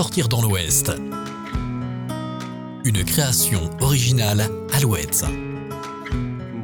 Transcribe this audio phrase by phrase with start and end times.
[0.00, 0.90] Sortir dans l'Ouest.
[2.86, 5.26] Une création originale Alouette.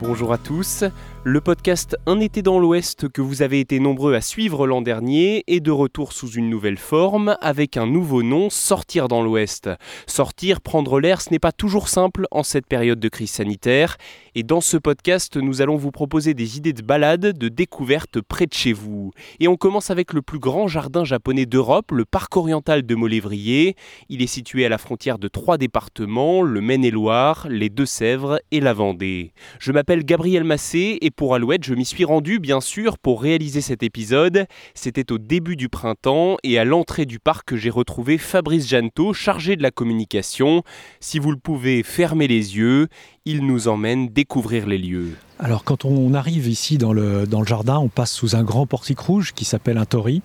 [0.00, 0.84] Bonjour à tous.
[1.28, 5.42] Le podcast Un été dans l'Ouest que vous avez été nombreux à suivre l'an dernier
[5.48, 9.68] est de retour sous une nouvelle forme avec un nouveau nom, Sortir dans l'Ouest.
[10.06, 13.96] Sortir, prendre l'air, ce n'est pas toujours simple en cette période de crise sanitaire.
[14.36, 18.46] Et dans ce podcast, nous allons vous proposer des idées de balades, de découvertes près
[18.46, 19.10] de chez vous.
[19.40, 23.74] Et on commence avec le plus grand jardin japonais d'Europe, le parc oriental de Molévrier.
[24.08, 28.74] Il est situé à la frontière de trois départements, le Maine-et-Loire, les Deux-Sèvres et la
[28.74, 29.32] Vendée.
[29.58, 33.62] Je m'appelle Gabriel Massé et pour Alouette, je m'y suis rendu bien sûr pour réaliser
[33.62, 34.46] cet épisode.
[34.74, 39.14] C'était au début du printemps et à l'entrée du parc que j'ai retrouvé Fabrice Janto,
[39.14, 40.62] chargé de la communication.
[41.00, 42.88] Si vous le pouvez, fermez les yeux.
[43.24, 45.14] Il nous emmène découvrir les lieux.
[45.38, 49.32] Alors quand on arrive ici dans le, jardin, on passe sous un grand portique rouge
[49.32, 50.20] qui s'appelle un tori.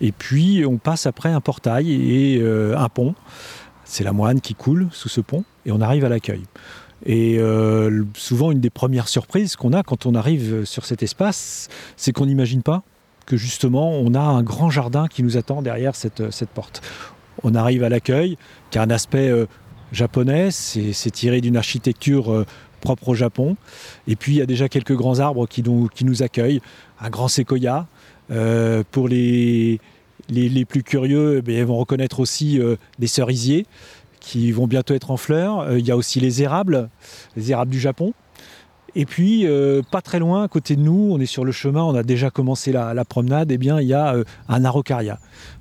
[0.00, 3.14] Et puis on passe après un portail et euh, un pont.
[3.84, 6.42] C'est la moine qui coule sous ce pont et on arrive à l'accueil.
[7.04, 11.68] Et euh, souvent, une des premières surprises qu'on a quand on arrive sur cet espace,
[11.96, 12.82] c'est qu'on n'imagine pas
[13.26, 16.80] que justement, on a un grand jardin qui nous attend derrière cette, cette porte.
[17.42, 18.38] On arrive à l'accueil,
[18.70, 19.46] qui a un aspect euh,
[19.92, 22.46] japonais, c'est tiré d'une architecture euh,
[22.80, 23.56] propre au Japon.
[24.06, 26.60] Et puis, il y a déjà quelques grands arbres qui nous, accueillent.
[27.00, 27.86] Un grand séquoia.
[28.30, 29.80] Euh, pour les,
[30.28, 33.66] les, plus curieux, eh ils vont reconnaître aussi euh, des cerisiers
[34.26, 35.60] qui vont bientôt être en fleurs.
[35.60, 36.90] Euh, il y a aussi les érables,
[37.36, 38.12] les érables du Japon.
[38.96, 41.82] Et puis, euh, pas très loin, à côté de nous, on est sur le chemin,
[41.82, 45.18] on a déjà commencé la, promenade, eh bien, il y a euh, un araucaria.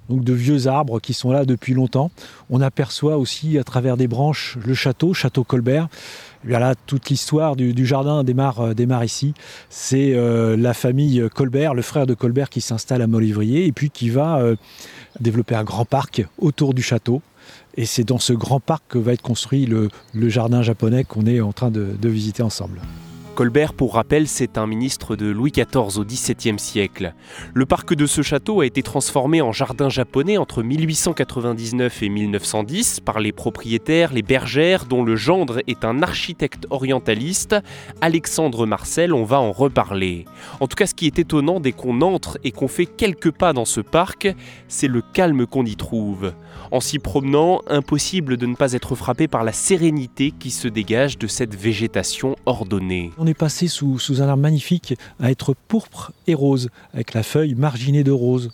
[0.10, 2.12] Donc de vieux arbres qui sont là depuis longtemps.
[2.50, 5.90] On aperçoit aussi à travers des branches le château, château Colbert.
[6.44, 9.34] Et bien là, toute l'histoire du, jardin démarre, démarre ici.
[9.70, 14.12] C'est la famille Colbert, le frère de Colbert qui s'installe à Molivrier et puis qui
[14.12, 14.40] va
[15.20, 17.24] développer un grand parc autour du château.
[17.76, 19.90] Et c'est dans ce grand parc que va être construit le,
[20.30, 22.80] jardin japonais qu'on est en train de visiter ensemble.
[23.36, 27.14] Colbert, pour rappel, c'est un ministre de Louis XIV au XVIIe siècle.
[27.54, 33.02] Le parc de ce château a été transformé en jardin japonais entre 1899 et 1910
[33.02, 37.58] par les propriétaires, les bergères, dont le gendre est un architecte orientaliste,
[38.00, 40.24] Alexandre Marcel, on va en reparler.
[40.62, 43.52] En tout cas, ce qui est étonnant dès qu'on entre et qu'on fait quelques pas
[43.52, 44.34] dans ce parc,
[44.70, 46.32] c'est le calme qu'on y trouve.
[46.72, 51.18] En s'y promenant, impossible de ne pas être frappé par la sérénité qui se dégage
[51.18, 53.12] de cette végétation ordonnée.
[53.26, 57.24] On est passé sous, sous, un arbre magnifique à être pourpre et rose, avec la
[57.24, 58.52] feuille marginée de rose.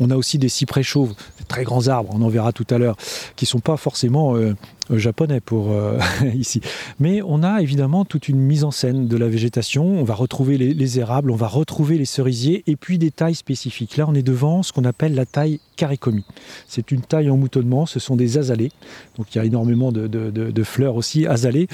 [0.00, 1.14] On a aussi des cyprès chauves,
[1.46, 2.96] très grands arbres, on en verra tout à l'heure,
[3.36, 4.56] qui ne sont pas forcément euh,
[4.90, 5.98] japonais pour euh,
[6.34, 6.60] ici.
[6.98, 9.84] Mais on a évidemment toute une mise en scène de la végétation.
[9.84, 13.34] On va retrouver les, les, érables, on va retrouver les cerisiers et puis des tailles
[13.34, 13.96] spécifiques.
[13.96, 16.24] Là, on est devant ce qu'on appelle la taille karekomi.
[16.66, 18.72] C'est une taille en moutonnement, ce sont des azalées.
[19.16, 21.68] Donc il y a énormément de, fleurs aussi azalées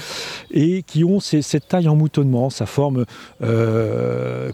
[0.51, 2.49] et qui ont cette taille en moutonnement.
[2.49, 3.05] Ça forme.
[3.41, 4.51] Euh,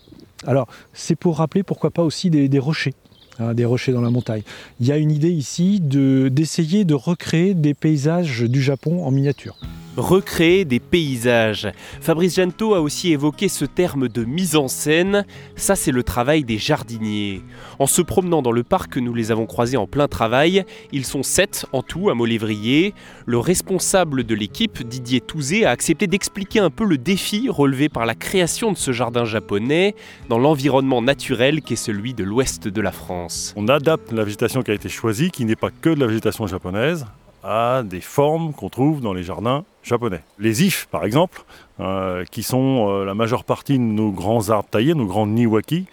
[0.48, 2.96] alors, c'est pour rappeler pourquoi pas aussi des rochers
[3.42, 4.44] hein, des rochers dans la montagne.
[4.80, 9.12] Il y a une idée ici d'essayer de, de, recréer des paysages du Japon en
[9.12, 9.58] miniature
[9.98, 11.72] recréer des paysages.
[12.00, 15.26] Fabrice Janto a aussi évoqué ce terme de mise en scène,
[15.56, 17.42] ça c'est le travail des jardiniers.
[17.80, 21.24] En se promenant dans le parc, nous les avons croisés en plein travail, ils sont
[21.24, 22.94] sept en tout à Molévrier.
[23.26, 28.06] Le responsable de l'équipe, Didier Touzé, a accepté d'expliquer un peu le défi relevé par
[28.06, 29.96] la création de ce jardin japonais
[30.30, 33.54] dans l'environnement naturel qu'est celui de l'ouest de la France.
[33.56, 36.48] On adapte la végétation qui a été choisie, qui n'est pas que de la végétation
[36.48, 37.06] japonaise,
[37.44, 40.22] à des formes qu'on trouve dans les jardins japonais.
[40.40, 41.44] Les ifs, par exemple,
[41.80, 45.86] euh, qui sont euh, la majeure partie de nos grands arbres taillés, nos grands niwaki,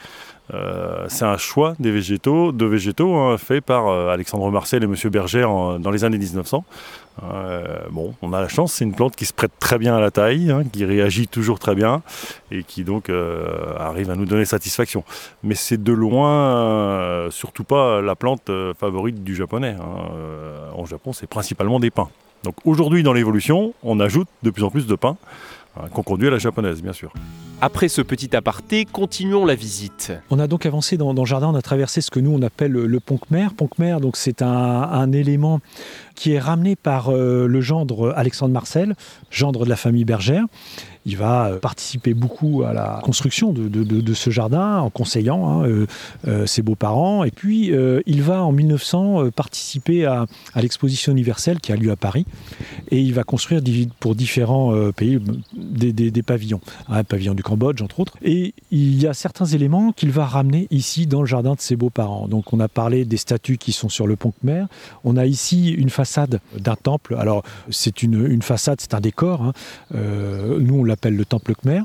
[0.54, 4.86] euh, c'est un choix des végétaux, de végétaux hein, fait par euh, Alexandre Marcel et
[4.86, 6.64] Monsieur Berger en, dans les années 1900.
[7.22, 10.00] Euh, bon, on a la chance, c'est une plante qui se prête très bien à
[10.00, 12.02] la taille, hein, qui réagit toujours très bien
[12.50, 13.10] et qui donc
[13.78, 15.04] arrive à nous donner satisfaction.
[15.42, 19.76] Mais c'est de loin, surtout pas la plante favorite du japonais.
[19.80, 20.72] Hein.
[20.76, 22.08] en Japon, c'est principalement des pins.
[22.44, 25.16] Donc aujourd'hui, dans l'évolution, on ajoute de plus en plus de pins
[25.92, 27.12] qu'on conduit à la japonaise, bien sûr.
[27.60, 30.12] Après ce petit aparté, continuons la visite.
[30.30, 32.40] On a donc avancé dans, dans le jardin, on a traversé ce que nous on
[32.42, 33.52] appelle le, le ponc-mer.
[33.54, 35.60] Ponc-mer, donc c'est un, un, élément
[36.14, 38.94] qui est ramené par euh, le gendre Alexandre Marcel,
[39.30, 40.44] gendre de la famille Bergère.
[41.06, 45.86] Il va participer beaucoup à la construction de, ce jardin en conseillant hein, euh,
[46.26, 47.24] euh, ses beaux-parents.
[47.24, 51.96] Et puis, euh, il va en 1900 participer à, l'exposition universelle qui a lieu à
[51.96, 52.26] Paris.
[52.90, 53.62] Et il va construire
[54.00, 55.18] pour différents pays
[55.54, 56.60] des, pavillons.
[56.88, 58.16] Un pavillon du Cambodge, entre autres.
[58.22, 61.76] Et il y a certains éléments qu'il va ramener ici dans le jardin de ses
[61.76, 62.28] beaux-parents.
[62.28, 64.64] Donc on a parlé des statues qui sont sur le pont Khmer.
[65.04, 67.16] On a ici une façade d'un temple.
[67.18, 69.42] Alors c'est une, façade, c'est un décor.
[69.42, 69.52] Hein.
[69.94, 71.82] Euh, nous l'appelle le temple Khmer.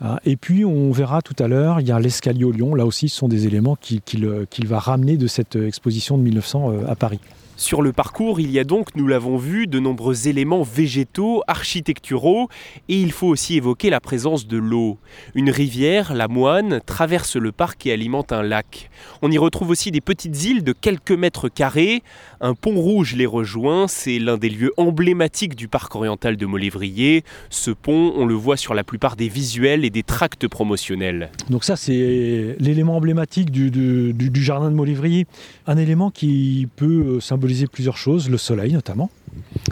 [0.00, 0.18] Hein.
[0.24, 2.74] Et puis on verra tout à l'heure, il y a l'escalier au lion.
[2.74, 6.86] Là aussi ce sont des éléments qu'il va ramener de cette exposition de 1900 euh,
[6.88, 7.20] à Paris.
[7.62, 12.48] Sur le parcours, il y a donc, nous l'avons vu, de nombreux éléments végétaux, architecturaux,
[12.88, 14.98] et il faut aussi évoquer la présence de l'eau.
[15.36, 18.90] Une rivière, la Moine, traverse le parc et alimente un lac.
[19.22, 22.02] On y retrouve aussi des petites îles de quelques mètres carrés.
[22.40, 27.22] Un pont rouge les rejoint, c'est l'un des lieux emblématiques du parc oriental de Molévrier.
[27.48, 31.30] Ce pont, on le voit sur la plupart des visuels et des tracts promotionnels.
[31.48, 35.28] Donc ça, c'est l'élément emblématique du, jardin de Molévrier.
[35.68, 39.10] Un élément qui peut symboliser plusieurs choses, le soleil notamment.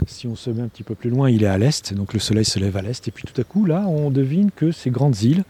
[0.07, 2.19] Si on se met un petit peu plus loin, il est à l'est, donc le
[2.19, 3.07] soleil se lève à l'est.
[3.07, 5.43] Et puis tout à coup, là, on devine que ces grandes îles,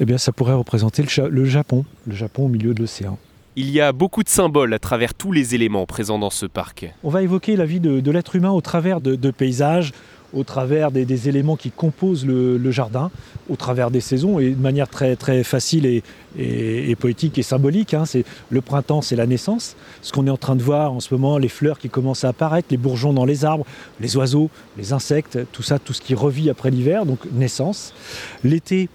[0.00, 3.18] eh bien, ça pourrait représenter le, Japon, le Japon au milieu de l'océan.
[3.56, 6.92] Il y a beaucoup de symboles à travers tous les éléments présents dans ce parc.
[7.04, 9.92] On va évoquer la vie de, l'être humain au travers de paysages,
[10.34, 13.10] au travers des, éléments qui composent le, jardin,
[13.48, 17.94] au travers des saisons, et de manière très, très facile et, poétique et symbolique.
[17.94, 18.04] Hein.
[18.04, 19.76] c'est, le printemps, c'est la naissance.
[20.02, 22.28] Ce qu'on est en train de voir en ce moment, les fleurs qui commencent à
[22.28, 23.64] apparaître, les bourgeons dans les arbres,
[24.00, 27.94] les oiseaux, les insectes, tout ça, tout ce qui revit après l'hiver, donc naissance.
[28.42, 28.88] L'été,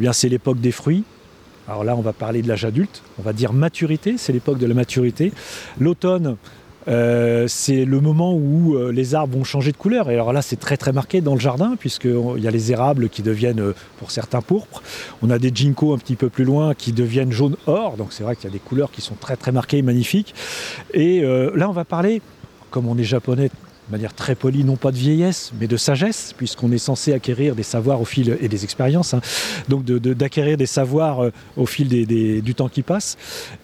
[0.00, 1.04] eh c'est l'époque des fruits.
[1.66, 4.66] Alors là, on va parler de l'âge adulte, on va dire maturité, c'est l'époque de
[4.66, 5.32] la maturité.
[5.80, 6.36] L'automne,
[6.88, 10.10] euh, c'est le moment où euh, les arbres vont changer de couleur.
[10.10, 13.08] Et alors là, c'est très très marqué dans le jardin, puisqu'il y a les érables
[13.08, 14.82] qui deviennent, euh, pour certains, pourpres.
[15.22, 17.96] On a des ginkgos un petit peu plus loin qui deviennent jaune or.
[17.96, 20.34] Donc c'est vrai qu'il y a des couleurs qui sont très très marquées et magnifiques.
[20.92, 22.20] Et là, on va parler,
[22.70, 26.34] comme on est japonais, de manière très polie, non pas de vieillesse, mais de sagesse,
[26.36, 29.20] puisqu'on est censé acquérir des savoirs au fil et des expériences, hein.
[29.68, 33.16] donc d'acquérir des savoirs au fil du temps qui passe.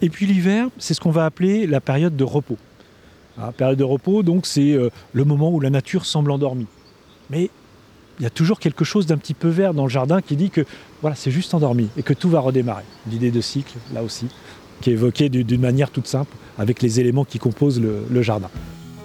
[0.03, 2.59] Et puis l'hiver, c'est ce qu'on va appeler la période de repos.
[3.38, 6.67] Hein, période de repos, donc c'est euh, le moment où la nature semble endormie.
[7.31, 7.50] Mais
[8.19, 10.50] il y a toujours quelque chose d'un petit peu vert dans le jardin qui dit
[10.50, 10.67] que
[11.00, 12.85] voilà, c'est juste endormi et que tout va redémarrer.
[13.11, 14.27] L'idée de cycle, là aussi,
[14.81, 18.50] qui est évoquée d'une manière toute simple avec les éléments qui composent le jardin.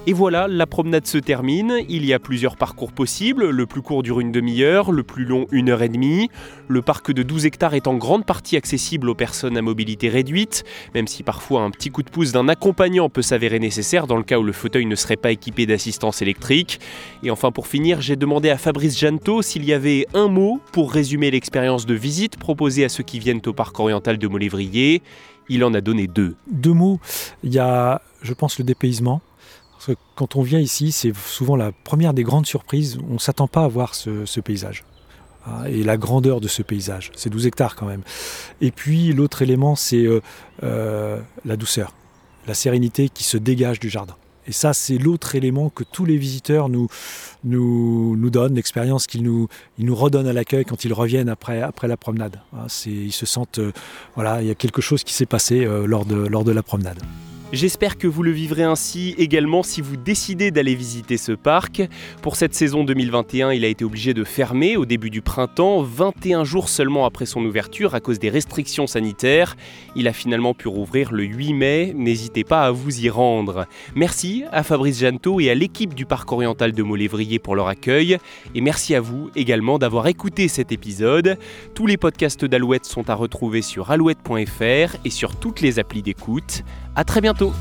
[0.07, 1.79] Et voilà, la promenade se termine.
[1.89, 3.49] Il y a plusieurs parcours possibles.
[3.49, 6.29] Le plus court dure une demi-heure, le plus long une heure et demie.
[6.67, 10.63] Le parc de 12 hectares est en grande partie accessible aux personnes à mobilité réduite,
[10.93, 14.23] même si parfois un petit coup de pouce d'un accompagnant peut s'avérer nécessaire dans le
[14.23, 16.79] cas où le fauteuil ne serait pas équipé d'assistance électrique.
[17.23, 20.93] Et enfin pour finir, j'ai demandé à Fabrice Janto s'il y avait un mot pour
[20.93, 25.01] résumer l'expérience de visite proposée à ceux qui viennent au parc oriental de Molévrier.
[25.49, 26.35] Il en a donné deux.
[26.51, 26.99] Deux mots.
[27.43, 29.21] Il y a, je pense, le dépaysement
[30.15, 32.97] quand on vient ici, c'est souvent la première des grandes surprises.
[33.09, 34.83] On ne s'attend pas à voir ce, paysage
[35.45, 37.11] hein, et la grandeur de ce paysage.
[37.15, 38.03] C'est 12 hectares quand même.
[38.61, 40.21] Et puis l'autre élément, c'est euh,
[40.63, 41.93] euh, la douceur,
[42.47, 44.15] la sérénité qui se dégage du jardin.
[44.47, 46.87] Et ça, c'est l'autre élément que tous les visiteurs nous,
[47.43, 49.47] donnent, l'expérience qu'ils nous,
[49.89, 52.41] redonnent à l'accueil quand ils reviennent après, la promenade.
[52.53, 53.71] Hein, ils se sentent, euh,
[54.13, 56.99] voilà, il y a quelque chose qui s'est passé lors de la promenade.
[57.55, 61.83] J'espère que vous le vivrez ainsi également si vous décidez d'aller visiter ce parc.
[62.21, 66.43] Pour cette saison 2021, il a été obligé de fermer au début du printemps, 21
[66.43, 69.55] jours seulement après son ouverture à cause des restrictions sanitaires.
[69.95, 73.67] Il a finalement pu rouvrir le 8 mai, n'hésitez pas à vous y rendre.
[73.95, 78.17] Merci à Fabrice Janto et à l'équipe du parc oriental de Molévrier pour leur accueil,
[78.53, 81.37] et merci à vous également d'avoir écouté cet épisode.
[81.73, 86.65] Tous les podcasts d'Alouette sont à retrouver sur alouette.fr et sur toutes les applis d'écoute.
[86.97, 87.53] A très bientôt tu